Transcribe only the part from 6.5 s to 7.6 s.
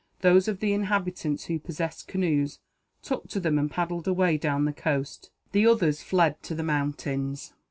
the mountains.